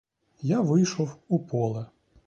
Я 0.41 0.61
вийшов 0.61 1.17
у 1.27 1.39
поле. 1.39 1.85